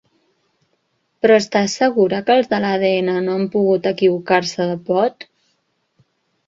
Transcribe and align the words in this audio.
Però 1.25 1.35
estàs 1.41 1.75
segura 1.81 2.21
que 2.31 2.39
els 2.41 2.49
de 2.55 2.61
l'ADN 2.65 3.13
no 3.29 3.37
han 3.37 3.47
pogut 3.59 3.89
equivocar-se 3.95 4.71
de 4.75 4.81
pot? 4.93 5.31